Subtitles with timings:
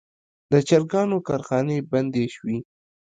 [0.51, 2.57] د چرګانو کارخانې بندې شوي.